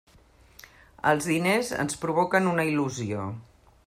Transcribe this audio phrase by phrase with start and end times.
[1.11, 3.27] Els diners ens provoquen una il·lusió.